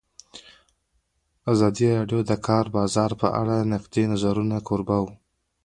ازادي 1.51 1.87
راډیو 1.97 2.19
د 2.23 2.27
د 2.29 2.31
کار 2.47 2.65
بازار 2.77 3.11
په 3.21 3.27
اړه 3.41 3.55
د 3.59 3.63
نقدي 3.73 4.03
نظرونو 4.11 4.57
کوربه 4.67 4.97
وه. 5.03 5.13